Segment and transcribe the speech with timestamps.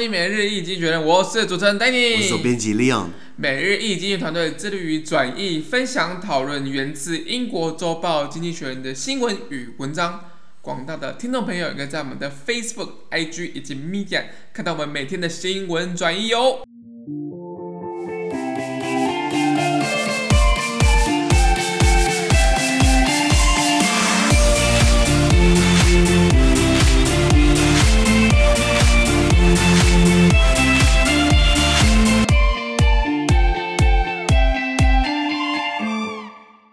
[0.00, 3.08] 听每日易经济学人，我是主持人 Danny，我是编辑 Leon。
[3.36, 10.24] 每日易经济团队致力于转译、分享、讨论源自英国周报《经济学人》的新闻与文章。
[10.62, 14.22] 广大的听众朋友也可以在我们的 Facebook、IG 以及 Media
[14.54, 16.60] 看到我们每天的新闻转译哦。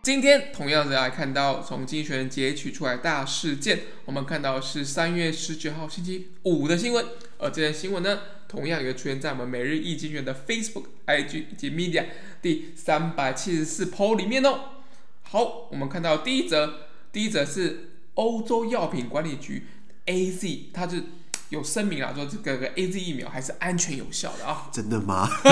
[0.07, 7.05] 今天同样的来看到从经济学人截取出来大事件，我们看到是三月十九号星期五的新闻，
[7.37, 12.05] 而这件新闻呢，同样也出现在我们每日一经济学人的 Facebook、IG 以及 Media
[12.41, 14.59] 第三百七十四 po 里面哦。
[15.23, 19.65] 好，我们看到第一则，第一则是欧洲药品管理局
[20.05, 21.03] AZ，它是。
[21.49, 24.67] 有声明啊，说这个个 A Z 疫苗还是安全有效的啊？
[24.71, 25.29] 真的吗？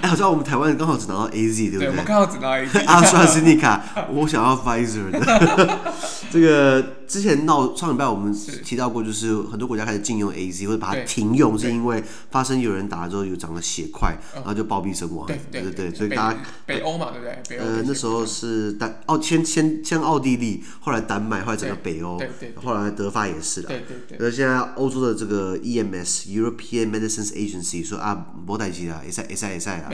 [0.00, 1.86] 哎，好像我们台湾人刚好只拿到 A Z，对不对？
[1.86, 2.80] 对，我们刚好只拿到 A Z。
[2.86, 5.78] 阿斯利尼卡，我想要 Pfizer 的。
[6.32, 8.32] 这个之前闹上礼拜我们
[8.64, 15.26] 提到过，就是很多国家开始禁用 A Z 或者把它停用，是因为发生有人打了之后有长了血块，然后就暴毙身亡。
[15.26, 17.58] 对对对，所以大家北欧嘛，对不对？
[17.58, 23.68] 呃，那时候是丹奥先先先奥地利，后来丹麦，后来整个北欧，对对，后来德法也是的。
[23.68, 24.26] 对对对。
[24.26, 29.89] 而现在欧洲的这个 EMS European Medicines Agency 说啊，没代志啦，会使会使会使啦。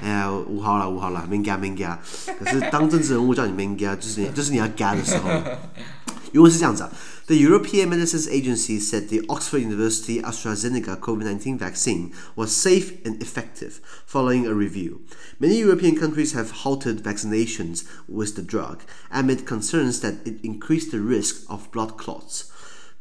[0.00, 1.86] 哎呀，五号啦五号啦，免惊免惊。
[2.38, 5.28] 可是当政治人物叫你免惊，就是你就是你要惊的时候。
[6.32, 6.90] 原文是这样子啊，
[7.26, 14.46] The European Medicines Agency said the Oxford University AstraZeneca COVID-19 vaccine was safe and effective following
[14.46, 15.00] a review.
[15.38, 21.00] Many European countries have halted vaccinations with the drug amid concerns that it increased the
[21.00, 22.50] risk of blood clots.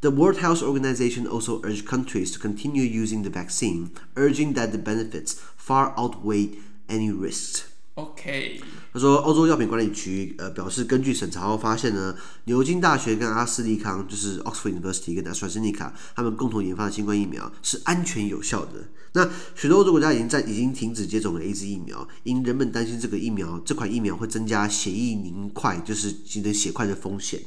[0.03, 4.78] The World Health Organization also urged countries to continue using the vaccine, urging that the
[4.78, 7.61] benefits far outweigh any risks.
[7.94, 8.61] OK，
[8.92, 12.16] 他说，欧洲药品管理局呃表示，根据审查后发现呢，
[12.47, 18.88] 牛津大学跟阿斯利康，就是 Oxford University 跟 AstraZeneca，他们共同研发的新冠疫苗是安全有效的。
[19.12, 27.41] 那许多欧洲国家已经在已经停止接种了 AZ 疫苗，因人们担心这个疫苗这款疫苗会增加血液凝块，就是形成血块的风险。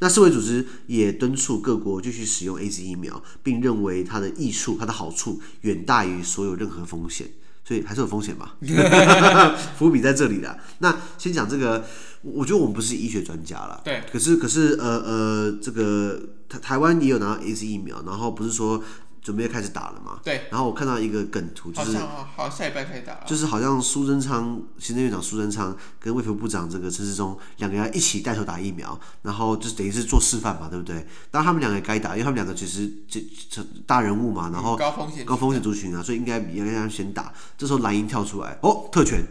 [0.00, 7.28] 那世卫组织也敦促各国继续使用 AZ 疫苗，并认为它的益处、它的好处远大于所有任何风险，
[7.64, 8.56] 所以还是有风险吧？
[9.78, 10.58] 伏笔在这里的。
[10.78, 11.84] 那先讲这个，
[12.22, 14.02] 我觉得我们不是医学专家了，对。
[14.10, 18.82] 可是，可是，呃呃，这个台台湾也有拿到 AZ 疫苗，然后不是说。
[19.22, 20.18] 准备开始打了嘛？
[20.22, 20.46] 对。
[20.50, 23.20] 然后我看到一个梗图，就是好，好下礼拜开始打了。
[23.26, 31.06] 就是好像苏贞昌行政院长苏贞昌跟卫福部长这个陈世忠两个人一起带头打疫苗，然后就等于是做示范嘛，对不对？
[31.30, 37.32] 当然他们两个也该打，因为他们两个其实这这大人物嘛，然后高风险高风险族群啊，所以应该应该让先打。
[37.58, 39.24] 这时候蓝营跳出来，哦，特权。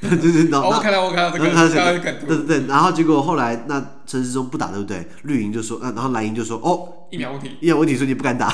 [0.00, 5.06] 对对对，然后我看到我看到这个，对对对，然后结果后来那陈世忠不打，对不对？
[5.24, 8.48] 绿营就说，嗯，然后蓝营就说，哦，疫苗问题，疫苗问题，所以你不敢打，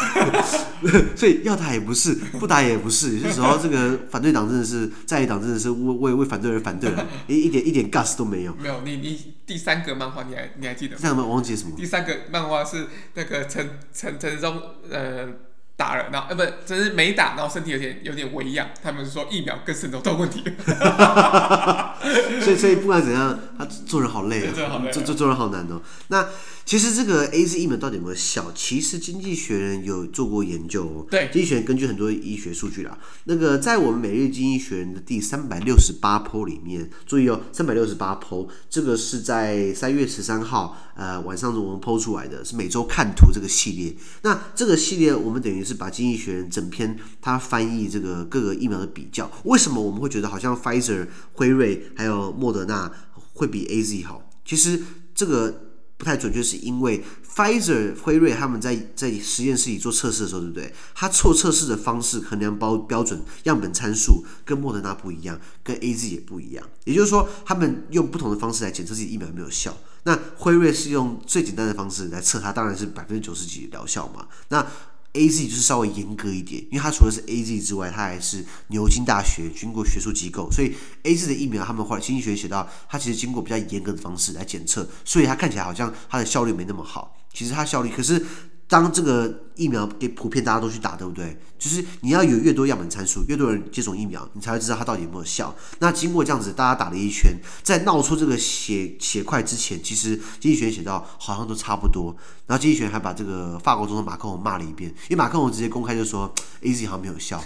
[1.15, 8.55] 所以要打也不是，不打也不是，有些时候这个反对党真的是在野党真的是为为为反对而反对了，一一点一点 gas 都没有。
[8.55, 10.99] 没有，你你第三个漫画你还你还记得吗？
[11.01, 11.75] 第三个我忘记什么？
[11.77, 14.61] 第三个漫画是那个陈陈陈世忠
[14.91, 15.29] 呃。
[15.77, 18.69] 打了，然后呃，不是，只是没打，然后身体有点有点微恙。
[18.83, 20.43] 他们说疫苗跟肾都有问题。
[22.41, 24.53] 所以，所以不管怎样，他做人好累啊，
[24.93, 25.81] 做做做人好难哦。
[26.09, 26.27] 那。
[26.65, 28.51] 其实这个 AZ 疫苗到底有没有效？
[28.55, 31.07] 其实经济学人有做过研究哦。
[31.11, 43.95] 对，经济学人根据很多医学数据啦，那个在我们每日经济学人的第三百六十八 po 里面，注意哦，三百六十八 po，这个是在三月十三号呃晚上我们 po 出来的，是每周看图这个系列。
[44.23, 52.91] 那这个系列我们等于是把经济学人整篇他翻译这个各个疫苗的比较，为什么我们会觉得好像 Pfizer、辉瑞还有莫德纳
[53.35, 54.31] 会比 AZ 好？
[54.47, 54.81] 其实
[55.15, 55.64] 这个。
[56.05, 57.03] 不太准确，是因为
[57.35, 60.75] Pfizer、辉瑞他们在在实验室里做测试的时候，对不对？
[60.95, 66.69] 他做测试的方式、衡量包标准、样本参数跟莫德纳不一样，跟 AZ 也不一样。
[66.85, 69.75] 也就是说，他们用不同的方式来检测自己疫苗有没有效。
[70.03, 74.27] 那辉瑞是用最简单的方式来测它，当然是百分之九十几疗效嘛。
[74.51, 74.67] 那
[75.15, 80.75] A Z 就是稍微严格一点，因为它除了是 A Z 之外，它还是牛津大学经过学术机构，所以
[81.05, 87.17] A Z 的疫苗，他们后来经济学写到，它其实经过比较严格的方式来检测，所以它看起来好像它的效率没那么好。
[87.33, 88.25] 其实它效率，可是
[88.67, 91.39] 当这个疫苗给普遍大家都去打，对不对？
[91.59, 95.55] 就是你要有越多样本参数，越多人接种疫苗，你才会知道它到底有没有效。
[95.79, 97.33] 那经过这样子，大家打了一圈，
[97.63, 102.15] 在闹出这个血血块之前，其实经济学人写到好像都差不多。
[102.47, 106.33] 然后经济学人还把这个法国总统马克龙骂了一遍，因为马克龙直接公开就说
[106.63, 107.43] AZ 好像没有效。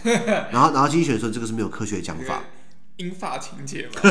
[0.50, 2.40] 然后然后经济学人说这个是没有科学的讲法。
[2.98, 4.10] 英法情节嘛，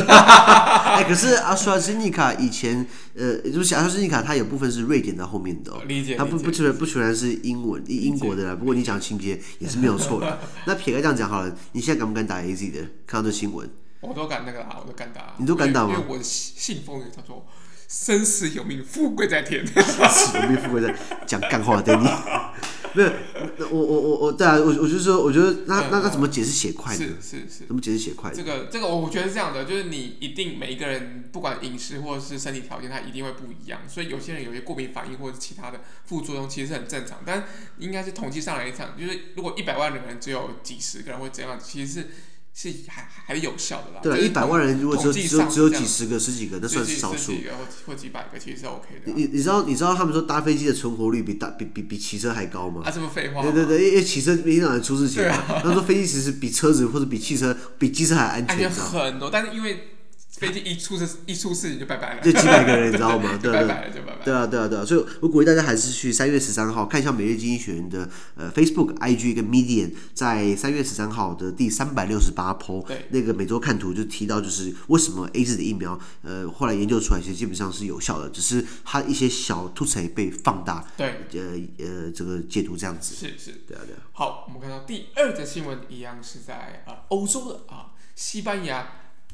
[0.96, 8.54] 哎，可是阿斯利尼卡以前，呃，就是阿斯利尼卡，它有部分是瑞典在后面的，哦，理解，它不不全不全然是英文英国的啦。
[8.54, 10.38] 不过你讲情节也是没有错的。
[10.64, 12.80] 那撇开这样讲好了，你现在敢不敢打 AZ 的？
[13.06, 13.68] 看到这新闻，
[14.00, 15.34] 我都敢那个啦，我都敢打。
[15.36, 15.92] 你都敢打吗？
[15.94, 17.46] 因为我信奉叫做
[17.88, 19.66] “生死有命，富贵在天”。
[19.68, 20.94] 生死有命，富贵在
[21.26, 22.08] 讲干话对你。
[22.98, 26.98] 没有，我我我我对啊，我我就说，我觉得那那那怎么解释血块呢？
[26.98, 28.32] 是是是，怎么解释血块？
[28.34, 37.18] 这个这个，我觉得是这样的，就是你一定每一个人不管饮食或者是身体条件，他一定会不一样，所以有些人有些过敏反应或者其他的副作用，其实是很正常。
[37.24, 37.44] 但
[37.78, 42.06] 应该是统计上来讲，就是如果一百万的人只有几十个人会这样，其实是。
[42.60, 44.00] 是还还有效的啦。
[44.02, 47.30] 对，一百万人如果只有只有只有几十个、十几个，那算是少数。
[47.30, 49.12] 几个或或几百个，其实是 OK 的。
[49.14, 52.82] 你你知道你知道他们说搭飞机的存活率比搭比比比骑车还高吗？
[52.84, 53.42] 啊，这么废话。
[53.42, 55.44] 对对对，因为骑车经常出事情嘛。
[55.62, 58.56] 他说飞机其实比车子或者比汽车比机车还安全。
[58.56, 59.94] 安全很多，但是因为。
[60.38, 63.36] 飞机一出事，一出事你就拜拜了，就几百个人，你知道吗？
[63.42, 64.24] 对拜拜了就拜拜。
[64.24, 80.86] 对啊，对啊，对啊，所以我鼓励大家还是去三月十三号看一下《每日经济学院》的呃 Facebook、IG 跟 Medium，在三月十三号的第三百六十八 po，那个每周看图就提到，就是为什么 AZ 的疫苗呃后来研究出来，其实基本上是有效的，只是它一些小突刺被放大。
[80.96, 83.14] 对，呃呃，这个解读这样子。
[83.14, 84.00] 是是，对啊对啊。
[84.12, 88.86] 好，我们看到第二则新闻，一样是在啊欧洲的啊西班牙。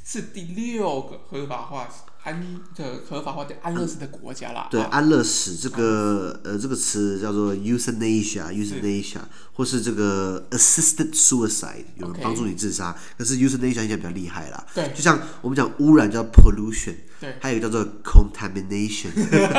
[0.05, 1.89] 是第六个合法化
[2.25, 4.69] 安的合法化的安乐死的国家啦。
[4.71, 9.19] 对，安乐死这个呃这个词叫做 euthanasia，euthanasia，
[9.55, 12.95] 或是这个 assisted suicide，有人帮助你自杀。
[13.17, 14.67] 可是 euthanasia 应该比较厉害啦。
[14.75, 19.09] 对，就像我们讲污染叫 pollution，对，还有一个叫做 contamination，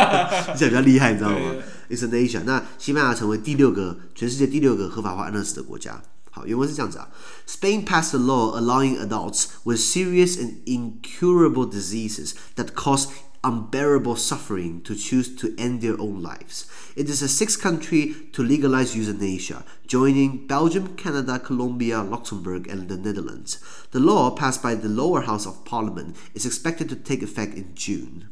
[0.58, 1.38] 这比较厉害，你知道吗
[1.90, 6.02] ？euthanasia，那西班牙成为第六个全世界第六个合法化安乐死的国家。
[6.35, 7.09] 好，原文是这样子啊。
[7.47, 13.09] Spain passed a law allowing adults with serious and incurable diseases that cause
[13.43, 16.67] unbearable suffering to choose to end their own lives.
[16.95, 22.99] It is the sixth country to legalize euthanasia, joining Belgium, Canada, Colombia, Luxembourg, and the
[22.99, 23.59] Netherlands.
[23.93, 27.75] The law, passed by the lower house of parliament, is expected to take effect in
[27.75, 28.29] June.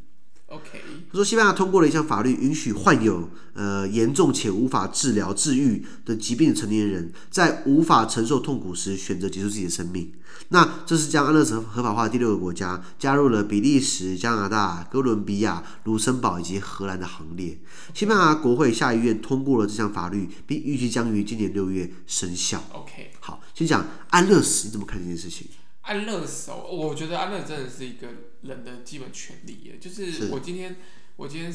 [0.54, 0.80] OK，
[1.10, 10.12] 他说西班牙通过了一项法律，允许患有呃严重且无法治疗治愈的疾病的成年人，在无法承受痛苦时选择结束自己的生命。
[10.48, 17.58] 那这是将安乐死合法化的第六个国家，加入了比利时、加拿大、哥伦比亚、卢森堡以及荷兰的行列。
[17.92, 22.62] 西班牙国会下议院通过了这项法律，并预计将于今年六月生效。
[22.72, 25.48] OK，好，先讲安乐死，你怎么看这件事情？
[25.84, 28.08] 安乐死，我觉得安乐真的是一个
[28.42, 29.78] 人的基本权利耶。
[29.80, 30.76] 就是我今天，
[31.16, 31.52] 我今天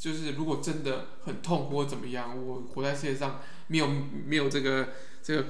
[0.00, 3.86] 就是如果真的很痛苦或怎么样，我活在世界上没有
[4.26, 4.88] 没有这个
[5.22, 5.46] 这个。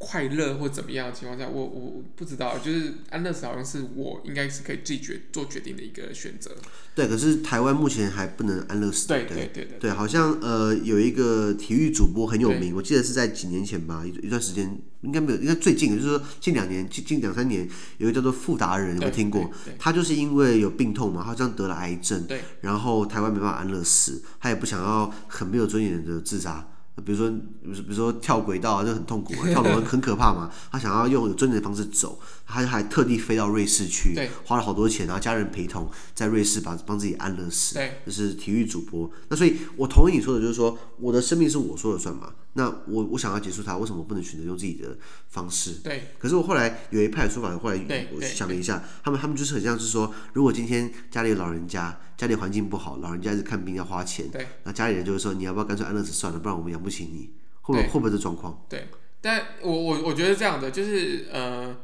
[0.00, 6.52] 快乐或怎么样的情况下，我我不知道，就是安乐死好像是我应该是可以自己决做决定的一个选择。
[6.94, 9.08] 对，可是台湾目前还不能安乐死。
[9.08, 9.78] 对对对对，对。
[9.80, 17.68] 对，好像呃有一个体育主播很有名，我记得是在几年前吧，一一段时间应该没有，应该最近就是说近两年，近近两三年，
[17.98, 19.50] 有一个叫做富达人，有没有听过？
[19.80, 26.68] 他就是因为有病痛嘛，好像得了癌症，对然后台湾没办法安乐死，他也不想要很没有尊严的自杀。
[27.04, 27.30] 比如说，
[27.62, 30.50] 比如说跳轨道啊，就很痛苦， 跳楼很可怕嘛。
[30.70, 34.14] 他想要用有尊严的方式走，他还特地飞到瑞士去，
[34.44, 37.74] 花了好多钱，然后家人陪同，在瑞士把帮自己安乐死。
[37.74, 39.10] 对，这是体育主播。
[39.28, 42.32] 那所以，我同意你说的，就是说，我的生命是我说了算嘛。
[42.54, 44.96] 那我我想要结束它，为什么不能选择用自己的
[45.28, 45.74] 方式？
[45.84, 46.08] 对。
[46.18, 51.98] 可是我后来有一派的说法，后来我想了一下，他们他们就是很像是说，如果今天家里有老人家。
[52.18, 57.30] 家里环境不好，老人家一直看病要花钱，对，那家里人就会说，你要不要干脆安乐死算了，不然我们养不起你，
[57.62, 58.60] 会不会对会不会这状况？
[58.68, 58.88] 对，
[59.20, 61.76] 但我我我觉得这样的就是呃，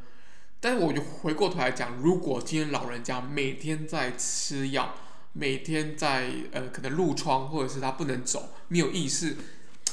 [0.59, 4.93] 但是我就回过头来讲，如果今天老人家每天在吃药，
[5.31, 9.37] 每天在呃可能褥疮，或者是他不能走，没有意识。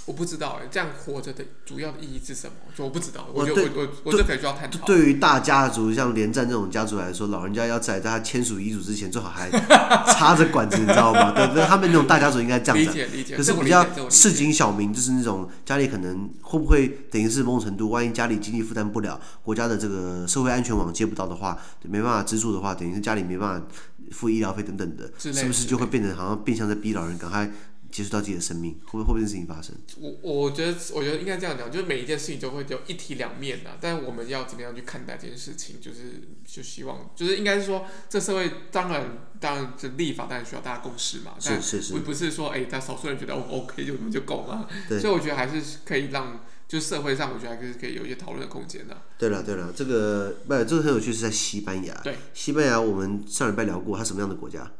[0.04, 2.54] 我不知道哎，这样活着的主要的意义是什么？
[2.78, 3.28] 我不知道。
[3.32, 4.85] 我觉得我我我这可以需要探讨。
[4.85, 9.49] 对于大家族，像连战这种家族来说，老人家要在他签署遗嘱之前，最好还
[10.12, 11.30] 插着管子，你知道吗？
[11.30, 12.90] 对对，他们那种大家族应该这样子。
[12.90, 13.37] 理解理解。
[13.37, 23.66] 可是比较市井小民，就是那种家里可能会不会等于是某种程度，万一家里经济负担不了，国家的这个社会安全网接不到的话，没办法资助的话，等于是家里没办法
[24.11, 27.49] 付医疗费等等的，是不是就会变成好像变相在逼老人赶快？
[27.93, 29.77] 结束掉自己的生命，会不会会不会这事情发生？
[30.01, 35.81] 我我觉得我觉得应该这样讲，就是每一件事情都会有一体两面的，但我们要怎么样去看待这件事情？
[35.81, 46.41] 就是就希望就是应该是说，这社会当然当然这立法当然需要大家共识嘛，是是是，不不是说哎，但少数人觉得 OK 就就够了，对所以我觉得还是可以让。
[46.69, 48.97] 就社会上，我觉得还是可以有一些讨论的空间的。
[49.19, 51.93] 对了，对了，这个不，这个很有趣，是在西班牙。
[52.03, 54.73] 对，西班牙我们上礼拜聊过，它什么样的国家？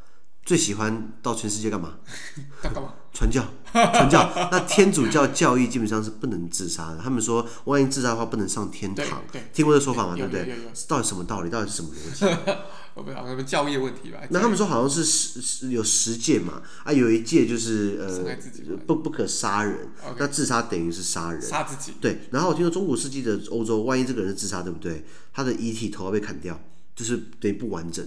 [0.45, 1.95] 最喜欢到全世界干嘛？
[2.63, 2.95] 干嘛？
[3.13, 4.31] 传教，传教。
[4.51, 6.99] 那天主教教义基本上是不能自杀的。
[6.99, 9.23] 他们说，万一自杀的话，不能上天堂。
[9.31, 10.17] 对，听过这说法吗？
[10.17, 10.57] 对不对？
[10.89, 11.51] 到底什么道理？
[11.51, 12.25] 到底是什么逻辑？
[12.95, 14.19] 我不知道，什么教义问题吧？
[14.31, 19.91] 那他们说好像是十有十戒嘛，啊，有一戒就是呃，不不可杀人。
[20.17, 21.93] 那自杀等于是杀人，杀自己。
[22.01, 22.23] 对。
[22.31, 25.05] 然后我听说中古世纪的欧洲，万一这个人是自杀，对不对？
[25.35, 26.59] 他的遗体头要被砍掉，
[26.97, 28.07] 就是等于不完整。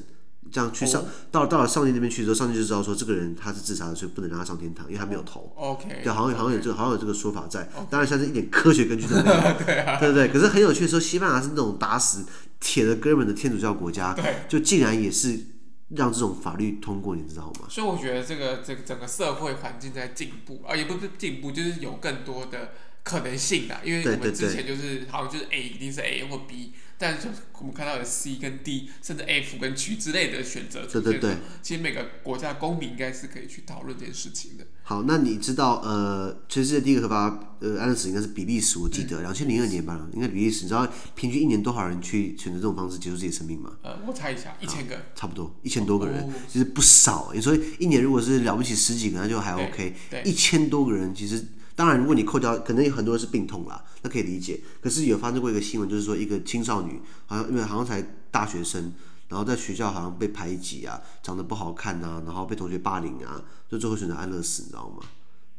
[0.52, 5.52] 这样去上到了到了上帝那边去之后，上帝就知道说这个人他是自杀的，所以不能让他上天堂，因为他没有头。
[5.56, 6.02] OK。
[6.04, 7.70] 对，好像好像有这个好像有这个说法在。
[7.90, 9.42] 当然，像是一点科学根据都没有。
[9.66, 10.28] 对对对。
[10.28, 12.26] 可是很有趣的说，西班牙是那种打死
[12.60, 14.16] 铁的哥们的天主教国家，
[14.48, 15.48] 就竟然也是。
[15.90, 17.68] 让这种法律通过，你知道吗？
[17.70, 22.72] 所以我觉得这个这个整个社会环境在进步啊，也不是进步，就是有更多的
[23.04, 23.78] 可能性的。
[23.84, 27.28] 因为我们之前就是好像就是 A 一定是 A 或 B，但是
[27.60, 31.02] 我们看到有 C 跟 D，甚至 F 跟 G 之类的选择出现。
[31.04, 31.38] 对对对。
[31.62, 34.66] 其实每个国家公民应该是可以去讨论这件事情的。
[34.84, 40.64] 好，那你知道呃，全世界第一个合法呃安乐死应该是比利时，我记得两千零二年吧，应该比利时。
[40.64, 43.72] 你知道平均一年多少人去选择这种方式结束自己的生命吗？
[43.82, 47.32] 呃，我猜一下，一千个，差不多一千多个人，其实不少。
[47.34, 49.96] 你说一年如果是了不起十几个，那就还 OK。
[50.24, 51.44] 一千多个人，其实
[51.76, 54.62] 当然如果你扣掉，可能有很多人是病痛啦，那可以理解。
[54.82, 58.02] 可是有发生过一个新闻，就是说一个青少年，好像因为好像才
[58.32, 58.94] 大学生。
[59.28, 65.02] 然后在学校好像被排挤啊，长得不好看啊，然后被同学霸凌啊，就最后选择安乐死，你知道吗？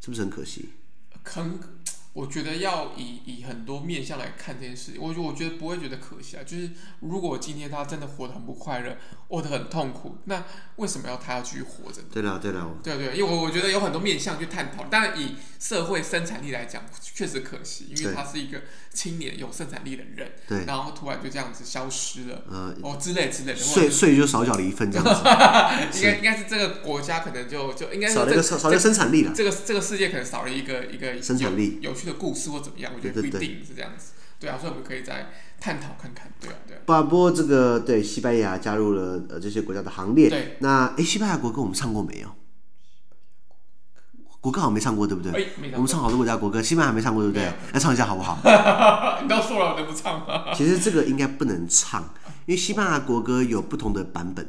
[0.00, 0.68] 是不是很可惜？
[1.24, 1.58] 很，
[2.16, 6.42] 我觉得要以以很多面向来看这件事，我我觉得不会觉得可惜啊。
[6.42, 6.70] 就是
[7.00, 8.96] 如果今天他真的活得很不快乐，
[9.28, 10.42] 活得很痛苦，那
[10.76, 12.00] 为什么要他要继续活着？
[12.10, 14.84] 对了对了，对对，因为我我觉得有很多面向去探讨。
[14.84, 18.62] 当然以社会生产力来讲，确实可惜，因为他是一个
[18.94, 25.20] 青年有生产力的人，对，然后突然就这样子消失了，呃，哦之类之类的，税税就少缴了一份这样子，
[26.00, 36.80] 应该应该是这个国家可能就就应该是少了一个少少了生产力了，这个这个世界可能少了一个一个生产力有趣的故事或怎么样，我觉得不一定是这样子，对啊，所以我们可以再探讨看看，对啊对啊。
[36.86, 42.28] 不不过这个对西班牙加入了呃这些国家的行列，对，那诶西班牙国歌我们唱过没有？
[44.40, 45.32] 国歌好像没唱过，对不对？
[45.32, 47.44] 欸、我们唱好多国家国歌，西班牙没唱过，对不对？
[47.72, 48.38] 来唱一下好不好？
[49.22, 50.54] 你都说了，我能不唱了？
[50.54, 52.02] 其实这个应该不能唱，
[52.44, 54.48] 因为西班牙国歌有不同的版本。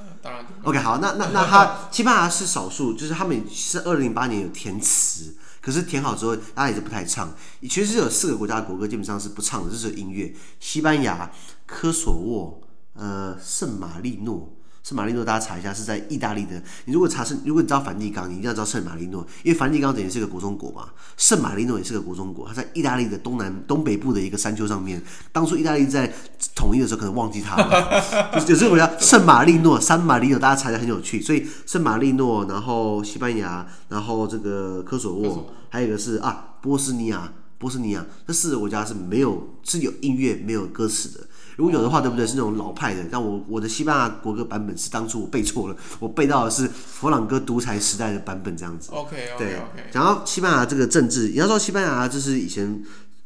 [0.21, 7.33] 当然，OK，好，那那那他西班牙是少数，就是他们是二零零八年有填词，可是填好之后，大家也是不太唱。
[7.69, 11.31] 其实有四个国家的国歌基本上是不唱的，就是音乐：西班牙、
[11.65, 12.61] 科索沃、
[12.93, 14.53] 呃、圣马力诺。
[14.83, 16.61] 圣马力诺，大家查一下，是在意大利的。
[16.85, 20.89] 你如果查圣，如果你知道梵蒂冈，你一定要知道圣马力诺，因为梵蒂冈等于是个国中国嘛。
[21.17, 25.01] 圣马力诺也是个国中国，它在意大利的东南东北部的一个山丘上面。
[25.31, 26.11] 当初意大利在
[26.55, 28.01] 统一的时候，可能忘记它了。
[28.43, 31.21] 就有这个国家，圣马力诺、三马力诺，大家查一下很有趣。
[31.21, 41.27] 所以圣马力诺，然后西班牙，然后这个科索沃，还有一个是啊波斯尼亚，波斯尼亚，这四个国家是没有是有音乐没有歌词的。
[41.57, 42.25] 如果有的话，对不对？
[42.25, 43.05] 是那种老派的。
[43.11, 48.91] 但我我的西班牙国歌版本是当初我背错了，我背到的是佛朗哥独裁时代的版本，这样子。
[48.91, 49.59] OK OK 对。
[49.91, 52.83] 讲到西班牙这个政治，你要说西班牙就是以前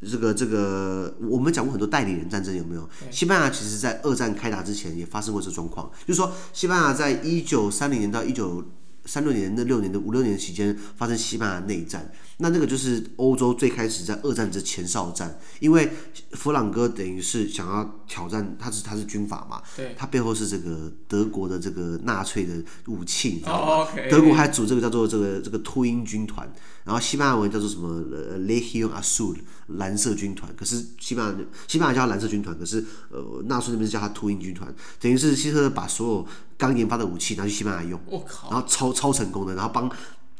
[0.09, 2.89] 这个这个，我们讲过很多代理人战争，有没有？
[3.11, 8.63] 西班牙其实在二战开打之前也发生过这状况，就是说西班牙在一九三零年到一九
[9.05, 12.11] 三六年那六年的五六年期间发生西班牙内战。
[12.37, 15.89] 那那个就是欧洲最开始在二战之前哨战，因为
[16.31, 22.53] 弗朗哥等于是想要挑战，他是他是军阀嘛，对，他背后是这个德国的这个纳粹的
[22.87, 24.09] 武器，你知道吗？Oh, okay.
[24.09, 26.51] 德国还组这个叫做这个这个秃鹰军团，
[26.83, 29.37] 然后西班牙文叫做什么呃 Legion Azul
[29.67, 36.27] 蓝色军团，可是西班牙西班牙叫他蓝色军团，可是呃纳粹那边是叫他秃鹰军团，等于是希特勒把所有
[36.57, 39.89] 刚研发的武器拿去西班牙用，我靠，然后超超成功的，然后帮。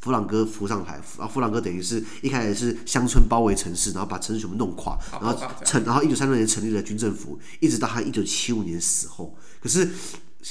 [0.06, 9.90] 佛朗哥扶上台，啊，弗朗哥等于是一开始是乡村包围城市，然后把城市全部弄垮，然后成，然后一九三六年成立了军政府，一直到他一九七五年死后，可是。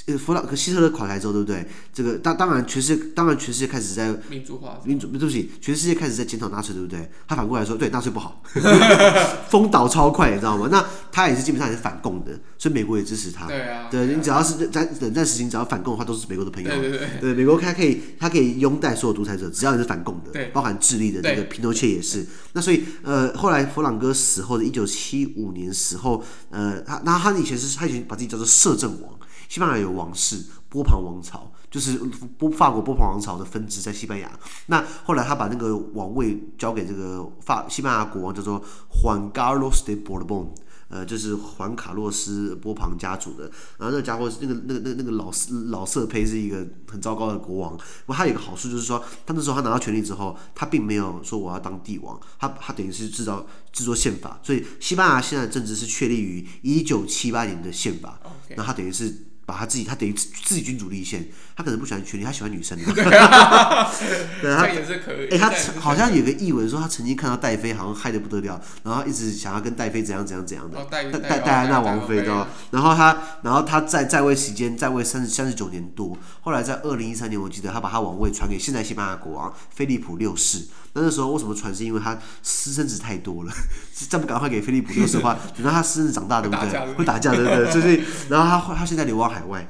[0.07, 1.65] 呃，弗朗克希特勒垮台之后，对不对？
[1.93, 7.09] 这个当当然全世界，当然全世界开始在民主化，民主对不起，全世界开始在检讨纳粹，对不对？
[7.27, 8.43] 他反过来说，对纳粹不好，
[9.49, 10.67] 风倒超快，你知道吗？
[10.69, 13.47] 那他也是基本上也是反共的，所以美国也支持他。
[13.47, 16.69] 对啊，对你只要是在冷战时期，只要反共的话，都是美国的朋友。
[16.69, 22.25] 对对对，对美国他可以他可以拥戴所有独裁者，只要你是反共的，对，包含智利的这个皮诺切也是。
[22.51, 29.14] 那所以呃，后来弗朗哥死后的一九七五年死后，呃，他那他以前是他以前把自己叫做摄政王。
[29.47, 31.97] 西班牙有王室波旁王朝，就是
[32.37, 34.29] 波法国波旁王朝的分支在西班牙。
[34.67, 40.49] 那后来他把那个王位交给这个法西班牙国王，叫做 Juan Carlos de Borbón，
[40.89, 43.43] 呃，就是环卡洛斯波旁家族的。
[43.77, 45.31] 然后那个家伙是那个那个那个那个老
[45.69, 47.77] 老色胚，是一个很糟糕的国王。
[47.77, 54.39] 不过他有一个好处，就是说他那时候他拿到权力之后，他并没有说我要当帝王，他他等于是制造制作宪法。
[54.43, 58.19] 所以西班牙现在的政治是确立于一九七八年的宪法。
[58.57, 59.27] 那他等于是。
[59.45, 62.77] 把他自己，他等于自己君主立宪，他可能不喜欢权力，他喜欢女生。
[64.41, 65.29] 对他也是可以。
[65.29, 70.83] 哎，他好像有个译文说，他曾经看到戴妃，好像嗨得不得了，然后一直想要跟戴妃怎样怎样怎样的。
[70.85, 72.47] 戴戴戴安娜王妃，对吧？
[72.71, 80.65] 然后他，然后他在在位时间在位三十三十九年多，后来在二零一三年，我记得他把他王位传给现在西班牙国王菲利普六世。
[80.95, 81.75] 那那时候为什么传？
[81.75, 83.51] 是因为他私生子太多了，
[84.09, 86.93] 再不赶快给菲利普六世的话， 等到他私生子长大，对不对？
[86.93, 87.71] 会打架，对不对？
[87.71, 89.67] 所以，然后他他现在流亡海外，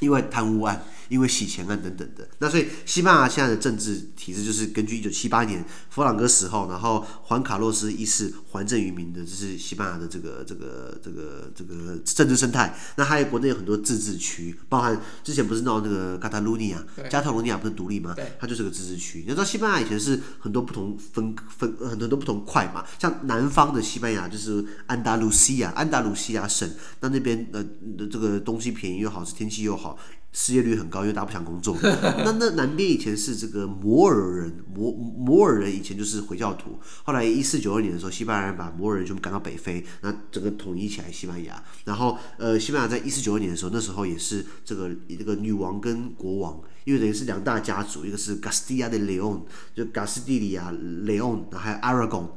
[0.00, 0.82] 因为贪污案。
[1.08, 12.76] 因为洗钱案等等的，那所以西班牙现在的政治体制就是根据一九七八年佛朗哥死后，然后环卡洛斯一世还政于民的，这是西班牙的这个这个这个这个政治生态。
[12.96, 18.14] 那还有国内有很多自治区，包含之前不是闹那个加泰罗尼亚，加泰罗尼亚不是独立吗？
[18.40, 19.20] 它就是个自治区。
[19.20, 26.68] 你知道西班牙以前是很多不同分分很多不同块嘛，像南方的西班牙就是安达卢西亚，安达卢西亚省，
[27.00, 27.64] 那那边呃
[28.10, 29.98] 这个东西便宜又好吃，天气又好。
[30.38, 31.74] 失业率很高，因为大家不想工作。
[31.82, 36.78] 那那南边以前是这个摩尔人，摩摩尔人以前就是回教徒。
[37.04, 41.64] 后来一四九二年的时候，西班牙人把摩尔人全部赶到北非，那整个统一起来西班牙。
[41.86, 50.70] 然后呃，西班牙在一四九二年的时候，那时候也是这个这个女王跟国王，因为等于是两大家族，一个是 Castilla de León，就加斯蒂利亚、
[51.04, 52.28] 雷翁，然后还有 Aragon，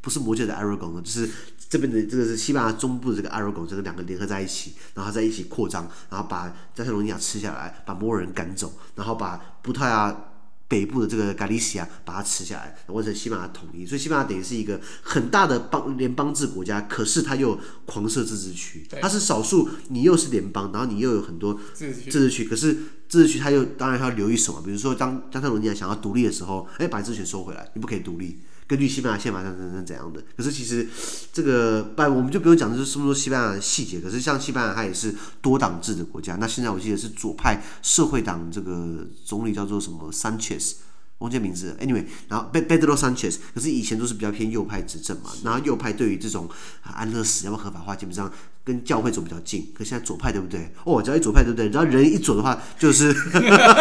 [0.00, 1.28] 不是魔界的 Aragon，就是。
[1.70, 10.24] 这边的这个是西班牙中部的这个阿拉贡，这个两个联合在一起，然后在一起扩张，然后把加泰罗尼亚吃下来，把摩尔人赶走，然后把葡萄牙
[10.66, 13.86] 北部的这个加利西亚把它吃下来，完成西班牙统一。
[13.86, 17.56] 所以西班牙等于是一个很大的邦联邦制国家，可是它又
[17.86, 22.74] 狂设自治区，它是少数，你又是联邦，然后你又有很多自治区，可是
[23.08, 28.40] 自治区它又当然要留一手嘛，比如说当加泰罗尼亚想要独立的时候，哎，把自治权收回来，你不可以独立。
[28.70, 30.22] 根据西班牙宪法，怎怎怎怎样的？
[30.36, 30.86] 可是其实
[31.32, 33.98] 这个不，我们就不用讲，就是这么多西班牙的细节。
[33.98, 36.36] 可是像西班牙，它也是多党制的国家。
[36.36, 40.74] 那现在我记得是左派社会党这个总理叫做什么 Sanchez，
[41.18, 41.76] 忘记名字了。
[41.84, 45.30] Anyway，然后 Pedro Sanchez，可是以前都是比较偏右派执政嘛。
[45.42, 46.48] 然后右派对于这种
[46.84, 49.72] 安乐死要不要合法化，基本上跟教会走比较近。
[49.76, 50.72] 可是现在左派对不对？
[50.84, 51.68] 哦，只要一左派对不对？
[51.68, 53.12] 只要人一左的话，就是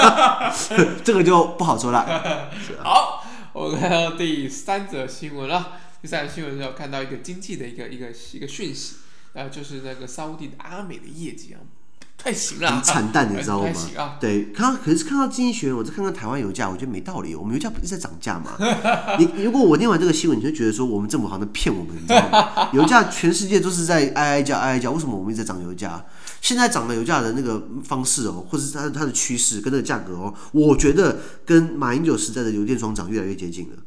[1.06, 2.49] 这个就不好说了。
[2.82, 3.23] 好。
[3.54, 5.80] 我看到第三则新闻了。
[6.02, 8.98] 第三则新闻是要看到一个经济的一个一个一个讯息，
[9.34, 11.60] 然后，就是那个沙乌地的阿美的业绩啊，
[12.22, 13.70] 太行了，很惨淡， 你知道吗？
[13.98, 17.34] 啊、对，看到可是看到经济学人，我再看看台湾油价，我觉得没道理。
[17.34, 18.58] 我们油价不是在涨价吗？
[19.18, 22.70] 你如果我念完这个新闻，你就觉得说我们政府好像在骗我们，你知道吗？
[22.74, 26.06] 油价全世界都是在哀哀叫哀哀叫，为什么我们一直在涨油价？
[26.42, 33.78] 现在涨的油价的那个方式哦，或者是它它的趋势跟那个价格哦，我觉得跟马英九时代的油电双涨越来越接近了。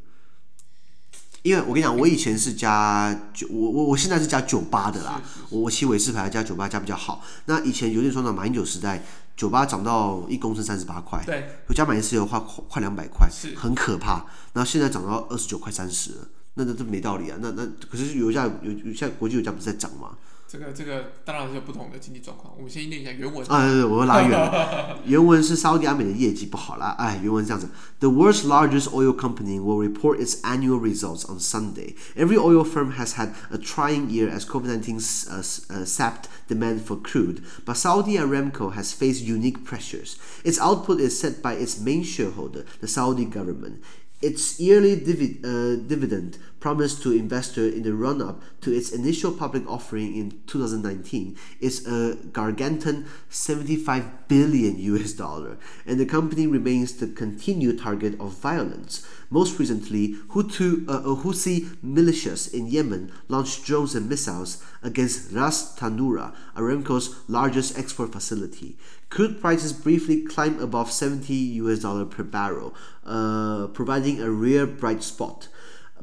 [1.43, 7.21] 因为我跟你讲，我以前是加九，我我我现在是加九八的啦，我我骑伟士牌加九八加比较好。
[7.45, 9.03] 那以前油电双涨，马英九时代
[9.35, 14.25] 九八涨到一公升三十八块，对，我加满一次油花快两百块，是很可怕。
[14.53, 17.37] 然后现在涨到二十九块三十了，那那这没道理啊。
[17.41, 20.11] 那那可是油价有现在国际油价不是在涨吗？
[20.52, 22.54] 这个这个当然是有不同的经济状况。
[22.56, 23.46] 我们先念一下原文。
[23.48, 24.96] 啊，对对，我会拉远。
[25.04, 26.96] 原文是沙乌地阿美的业绩不好啦。
[26.98, 27.68] 哎，原文是这样子：
[28.00, 31.96] The world's largest oil company will report its annual results on Sunday.
[32.16, 34.96] Every oil firm has had a trying year as COVID-19
[35.28, 40.16] uh, uh, sapped demand for crude, but Saudi Aramco has faced unique pressures.
[40.44, 43.82] Its output is set by its main shareholder, the Saudi government.
[44.23, 49.69] Its yearly divi uh, dividend promised to investors in the run-up to its initial public
[49.69, 57.07] offering in 2019 is a gargantuan 75 billion US dollar, and the company remains the
[57.07, 59.05] continued target of violence.
[59.29, 66.33] Most recently, Hutu, uh Houthi militias in Yemen launched drones and missiles against Ras Tanura,
[66.55, 68.77] Aramco's largest export facility.
[69.13, 72.73] Crude prices briefly climbed above 70 US dollar per barrel,
[73.05, 75.49] uh, providing a rare bright spot.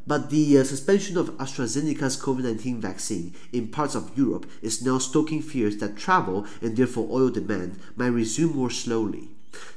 [0.07, 4.99] But the uh, suspension of AstraZeneca's COVID 19 vaccine in parts of Europe is now
[4.99, 9.31] stoking fears that travel and therefore oil demand might resume more slowly.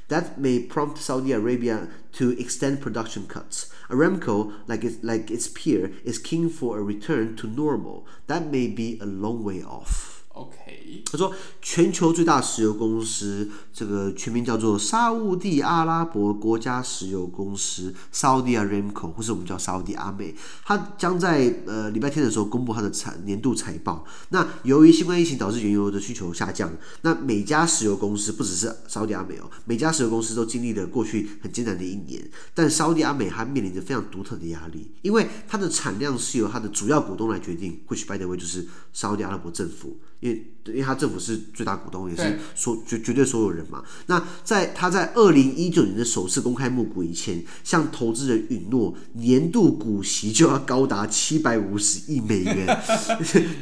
[0.06, 3.68] That may prompt Saudi Arabia to extend production cuts.
[3.90, 8.06] Aramco, like its, like its peer, is keen for a return to normal.
[8.28, 10.13] That may be a long way off.
[10.34, 24.04] OK，他说全球最大石油公司，这个全名叫做沙乌地阿拉伯国家石油公司 （Saudi Aramco） 或是我们叫沙乌地阿美，它将在呃礼拜天的时候公布它的财年度财报。
[24.30, 32.28] 那由于新冠疫情导致原油的需求下降，那每家石油公司不只是沙乌地阿美哦，每家石油公司都经历了过去很艰难的一年。
[32.52, 39.96] 但沙乌地阿美它面临着非常独特的压力，因为它的产量是由它的主要股东来决定，which by the way 就是沙乌地阿拉伯政府。
[40.24, 43.84] 因为，因为他政府是最大股东，也是所绝绝对所有人嘛。
[44.06, 52.82] 那在他在二零一九年的首次公开募股以前，向投资人允诺年度股息就要高达七百五十亿美元。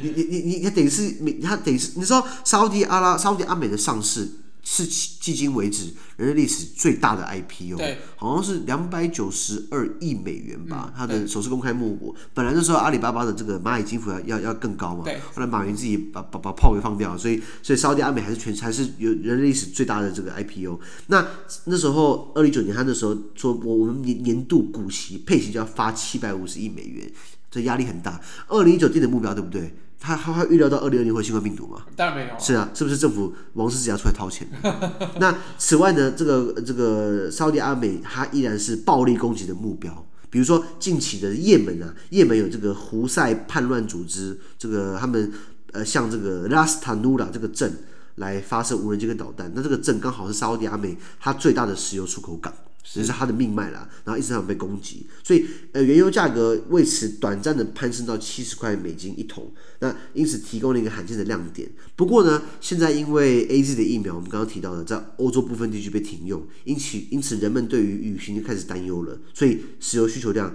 [0.01, 4.29] 你你你你，他等于是，他等于是，你知道沙乌地阿拉沙乌地阿美的上市。
[4.63, 7.77] 是迄今为止人类历史最大的 IPO，
[8.15, 10.93] 好像是两百九十二亿美元吧。
[10.95, 15.19] 它的首次公开募股，本来那时候阿里巴巴的这个蚂蚁金服要要要更高嘛，对。
[15.33, 20.79] 后来马云自己把把把炮给放掉，所以所以沙乌地阿美还是全还是有人类历史最大的这个 IPO。
[21.07, 21.27] 那
[21.65, 27.11] 那时候二零一九年，他那时候说我我们年年度股息配息就要发七百五十亿美元，
[27.51, 28.21] 这压力很大。
[28.47, 29.75] 二零一九定的目标对不对？
[30.03, 31.85] 他他会预料到二零二零会新冠病毒吗？
[31.95, 32.37] 当然没有。
[32.37, 34.45] 是啊，是不是政府王室只要出来掏钱？
[35.17, 40.05] 那此外呢，这个这个沙乌地阿美，它依然是暴力攻击的目标。
[40.29, 45.31] 比如说近期的也门啊，也门有这个胡塞叛乱组织，这个他们
[45.71, 47.73] 呃向这个拉斯塔努拉这个镇
[48.15, 49.49] 来发射无人机跟导弹。
[49.55, 52.53] 那这个镇刚好是沙乌地阿美它最大的石油出口港。
[52.83, 61.69] 这是它的命脉啦，然后一直想被攻击，所以呃原油价格为此短暂的攀升到七十块美金一桶，那因此提供了一个罕见的亮点。
[61.95, 70.53] 不过呢，现在因为 AZ 的疫苗，我们刚刚提到的在欧洲部分地区被停用，因此因此人们对于雨行就开始担忧了，所以石油需求量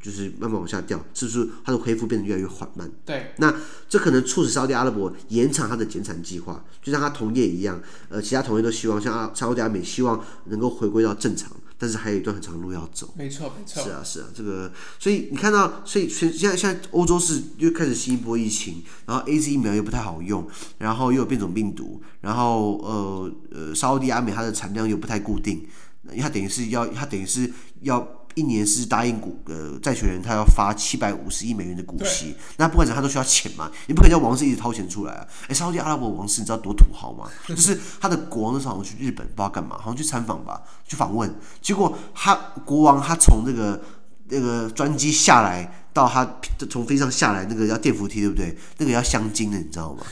[0.00, 2.90] 就是慢慢往下掉，是不是它的恢复变得越来越缓慢？
[3.06, 3.54] 对，那
[3.88, 11.50] 这可能促使沙特阿拉伯延长它的减产计划，就像它同业一样，呃，其他同业都希望像阿沙乌地阿美希望能够回归到正常。
[11.82, 20.46] 但是还有一段很长的路要走，没错没错，是啊是啊，这个，所以你看到，所以现现在现在欧洲是又开始新一波疫情，然后 AZ 疫苗又不太好用，
[20.78, 25.66] 然后又有变种病毒，然后呃呃，沙乌地阿美它的产量又不太固定，
[26.10, 28.21] 因为它等于是要，它等于是要。
[28.34, 35.26] 一年是答应股呃债权人，他要发七百五十亿美元的股息，那不管怎样他都需要钱嘛，你不可能叫王室一直掏钱出来啊！
[35.42, 37.28] 哎、欸，沙特阿拉伯王室你知道多土豪吗？
[37.48, 43.82] 就是他的国王那时候好像去日本不知道干嘛，好像去参访吧，去访问，结果他国王他从那个
[44.28, 46.38] 那个专机下来到他
[46.70, 48.56] 从飞机上下来那个要电扶梯对不对？
[48.78, 50.02] 那个要香精的你知道吗？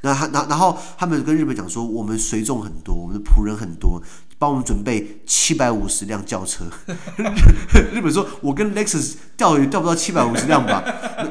[0.00, 4.00] 那他然然后他们跟日本讲说，我们随从很多，我们的仆人很多。
[4.38, 6.64] 帮我们准备七百五十辆轿车，
[7.92, 10.84] 日本说，我跟 Lexus 钓鱼钓不到七百五十辆吧？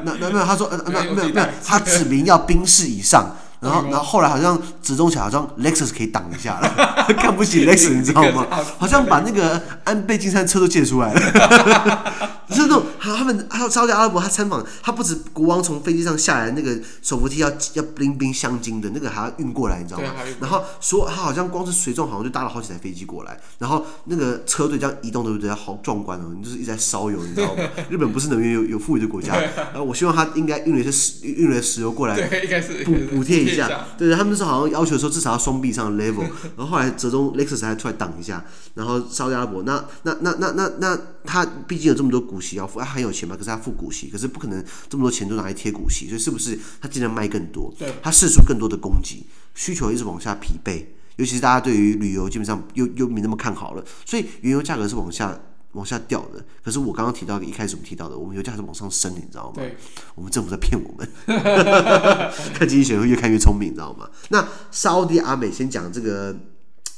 [0.04, 8.46] 那那那他说，呃，那没有没有，他指明要宾士以上，然后然后后来好像直中起来，好像 Lexus 可以挡一下了， 看不起 Lexus， 你知道吗？
[8.78, 12.28] 好像把那个安倍晋三车都借出来了。
[12.50, 20.14] 是那种他他们还有沙乌地阿拉伯，他参访，他不止国王从飞机上下来，那个手扶梯要要冰冰镶金的那个还要运过来，你知道吗？
[20.40, 25.50] 然后说他好像光是随众好像就搭了好几台飞机过来，然后那个车队这样移动，对不对？
[25.50, 27.62] 好壮观哦，你就是一直在烧油，你知道吗？
[27.90, 33.86] 日本不是能源有有富裕的国家，然后我希望他应该运了一些石运了些石油过来，应该是补补贴一下。
[33.96, 36.22] 对，他们是好像要求说至少要双臂上的 level，
[36.56, 47.74] 然后后来折中 Lexus 还出来挡一下，然后沙乌地阿拉伯那那那那那那他毕竟有这么多股息要付，他很有钱嘛，可是他付股息，可是不可能这么多钱都拿来贴股息，所以是不是他尽量卖更多？
[47.78, 50.84] 对，他释出更多的供给，需求一直往下疲惫，
[51.16, 55.38] 尤其是大家对于旅游基本上又又没那么看好了，所以原油价格是往下
[55.72, 56.44] 往下掉的。
[56.62, 59.54] 可是我刚刚提到一开始我们提到的，我们油价是往上升，你知道吗？
[59.56, 59.76] 对，
[60.14, 61.08] 我们政府在骗我们，
[62.54, 64.08] 看经济学会越看越聪明，你知道吗？
[64.30, 66.36] 那沙乌地阿美先讲这个。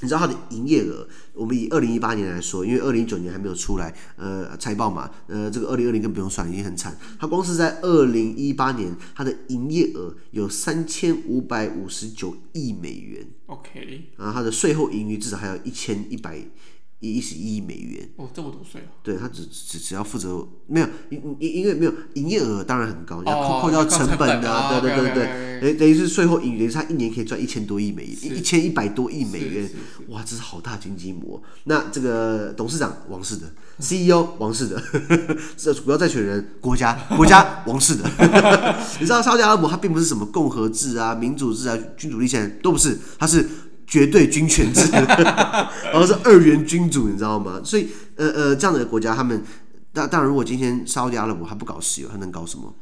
[0.02, 1.06] 你知道它的营业额？
[1.34, 6.96] 我们以二零一八年来说，因为二零一九年还没有出来，呃，财报嘛，呃，这个二零二零更不用算，已经很惨。
[7.18, 13.26] 它光是在二零一八年，它的营业额有三千五百五十九亿美元。
[13.44, 16.42] OK，然后它的税后盈余至少还有一千一百。
[17.08, 18.92] 一十一亿美元哦，这么多税啊！
[19.02, 29.70] 对，他只只只要负责没有因因因为没有营业额当然很高，要扣扣掉成本啊，对对对对，等等于是税后盈余，等于他一年可以赚一千多亿美元，一千一百多亿美元，
[30.08, 31.42] 哇，这是好大经济模。
[31.64, 34.82] 那这个董事长王室的，CEO 王室的，
[35.56, 38.04] 这主要债权人国家国家 王室的，
[39.00, 43.48] 你知道沙特阿拉伯它并不是什么共和制啊、民主制啊、君主立宪都不是，它是。
[43.90, 44.88] 绝对军权制，
[45.92, 47.60] 然后是二元君主，你知道吗？
[47.64, 49.42] 所以，呃呃，这样的国家，他们，
[49.92, 52.72] 当当然，如果今天沙特阿拉伯他不搞石油，他能搞什么？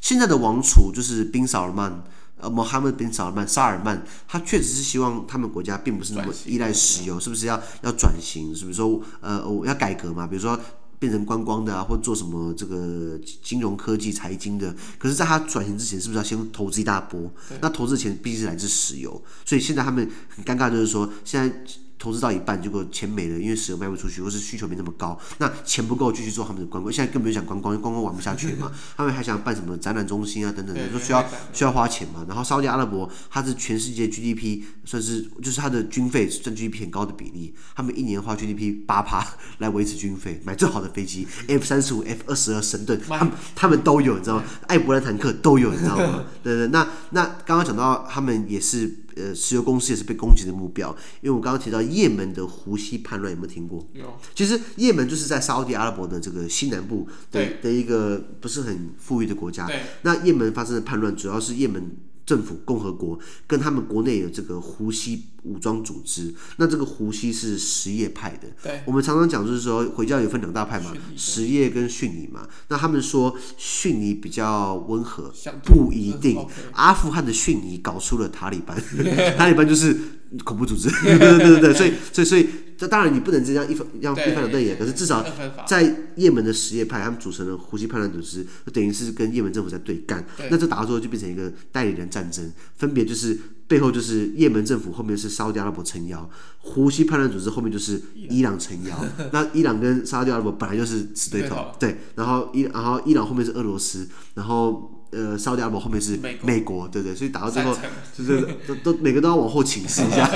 [0.00, 2.02] 现在的王储就是宾萨尔曼，
[2.40, 8.52] 呃，穆罕默德宾萨尔曼，沙尔曼，他确实是希望他们国家并不是那么依赖石油，是不是要要转型？
[8.52, 10.26] 是不是说，呃，我要改革嘛？
[10.26, 10.58] 比如说。
[10.98, 14.74] 变成观光的啊，或做什么这个金融科技、财经的。
[14.98, 17.30] 可是，在他转型之前，是不是要先投资一大波？
[17.60, 21.64] 那投资钱毕竟是来自石油，所以现在他们很尴尬，就是说现在。
[22.06, 26.92] 投资到一半，结果钱没了，因为石油卖不出去，或是需求没那么高，那钱不够继续做他们的观光。
[26.92, 28.70] 现在更没有讲观光，观光玩不下去嘛。
[28.96, 32.24] 他们还想办什么展览中心啊等等的，说需要需要花钱嘛。
[32.28, 39.26] 然后沙特阿拉伯，它是全世界 GDP 算是就是它的军费占 GDP 很高的比例，他们一年花 GDP 八趴
[39.58, 44.44] 来维持军费，买最好的飞机 F 三十五、F 二十二神盾，他们他们都有，你知道吗？
[44.68, 46.22] 艾伯兰坦克都有，你知道吗？
[46.44, 49.00] 对对，那那刚刚讲到他们也是。
[49.16, 53.86] 呃，石油公司也是被攻击的目标，因为我刚刚提到也门的胡西叛乱，有没有听过？
[53.92, 54.16] 有。
[54.34, 59.66] 其实也门就是在沙乌地阿拉伯的这个西南部的的一个不是很富裕的国家。
[59.66, 59.80] 对。
[60.02, 61.96] 那也门发生的叛乱，主要是也门。
[62.26, 68.48] 政府共和国跟他们国内有这个胡西武装组织，那这个胡西是什叶派的。
[68.62, 72.48] 对，我们常常讲就是说回教有分两大派嘛，什叶跟逊尼嘛。
[72.68, 75.32] 那他们说逊尼比较温和，
[75.64, 76.44] 不一定。
[76.72, 78.76] 阿富汗的逊尼搞出了塔利班，
[79.38, 79.96] 塔利班就是
[80.44, 80.90] 恐怖组织。
[81.06, 82.48] 对对对对，所以所以所以。
[82.76, 85.24] 这当然你不能这样一分让一翻两瞪眼，可是至少
[85.66, 90.24] 在也门的什叶派，他们组成了胡西叛乱组织，就等于是跟也门政府在对干。
[90.50, 99.04] 那这打到最后就变成一个代理人战争，分别就是背后就是也门政府，后面是沙特阿拉伯撑腰，胡西叛乱组织后面就是伊朗撑腰。
[99.32, 104.92] 那伊朗跟沙特阿拉伯本来就是死对头，对，然后伊然后伊朗后面是俄罗斯，然后。
[105.16, 107.16] 呃，沙特阿拉伯后面是美国，对不对？
[107.16, 107.74] 所以打到最后，
[108.14, 110.28] 就是都都 每个都要往后请示一下。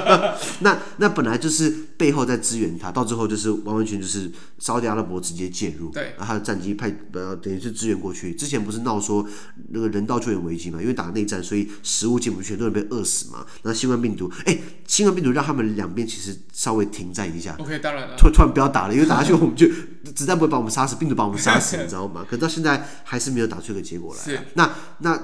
[0.60, 8.34] 那那本来就是背后在支援他，到最后就是完完全就是沙特阿拉伯直接介入，对，然后他的战机派呃等于是支援过去。
[8.34, 9.26] 之前不是闹说
[9.70, 10.80] 那个人道救援危机嘛？
[10.82, 13.46] 因为打内战，所以食物进不去，很多人被饿死嘛。
[13.62, 17.56] 那新冠病毒，哎，新冠病毒让他们两边其实稍微停战一下。
[17.58, 19.66] OK，当然了，突突然不要打了，因为打下去我们就
[20.12, 22.24] 子弹不会把我们杀死，病毒把我们杀死，你知道吗？
[22.28, 24.22] 可到现在还是没有打出一个结果来。
[24.22, 25.20] 是，那那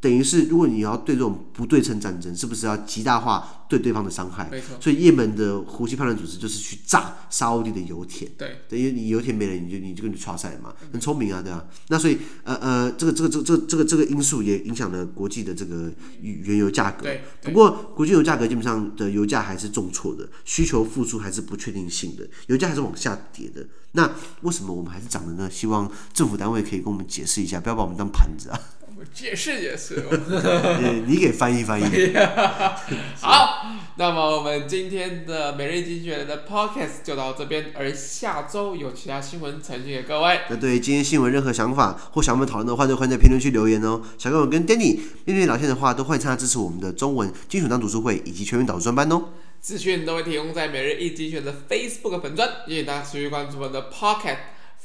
[0.00, 4.48] 等于是，如果你要对这种不对称战争，是不是要极大化对对方的伤害？
[4.48, 4.76] 没错。
[4.80, 8.30] 所以，也门的胡西叛乱组织就是去炸沙乌地的油田。
[8.38, 11.66] 对，等于你油田没了，你就你就跟你剉赛嘛，很聪明啊，对吧？
[11.88, 15.90] 那所以，呃呃，这个这个这个这个这个这个因素也影响了国际的这个
[16.22, 17.02] 原油价格。
[17.02, 17.24] 对。
[17.42, 23.66] 不过，国际油价格基本上的油价还是重挫的，需求复苏还是不确定性的，油价还是往下跌的。
[23.92, 24.08] 那
[24.42, 25.50] 为什么我们还是涨的呢？
[25.50, 28.60] 希望政府单位可以跟我们解释一下，不要把我们当盘子啊！
[28.98, 30.02] 我解释解释，
[31.06, 31.84] 你给翻译翻译。
[33.22, 33.64] 好，
[33.96, 40.40] 那么我们今天的每日经济学人的 podcast 就到这边，而下周有其他新闻呈现给各位。
[40.50, 44.02] 那对于今天新闻任何想法或想我们讨论的话，就欢迎在评论区留言哦。
[44.18, 49.26] 想跟我跟 Danny 面对聊天的话，都欢迎参加支持我们的中文金属党读书会以及全民导读专班哦。
[49.60, 54.38] 资讯都会提供在每日一经济学人的 Facebook 粉专，也请大家持续关注我们的 Pocket、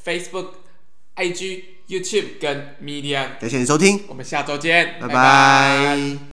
[0.06, 0.49] Facebook、
[1.15, 3.39] IG、YouTube 跟 Medium。
[3.39, 5.13] 感谢你收听，我们下周见，拜拜。
[5.13, 6.33] 拜拜。